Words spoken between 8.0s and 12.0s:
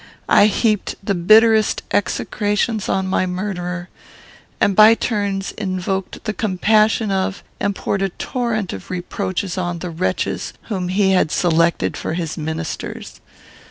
a torrent of reproaches on, the wretches whom he had selected